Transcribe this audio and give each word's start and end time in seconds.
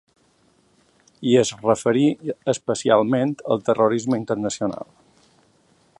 I 1.31 1.35
es 1.41 1.51
referí 1.65 2.07
especialment 2.55 3.35
al 3.57 3.63
‘terrorisme 3.69 4.19
internacional’. 4.25 4.93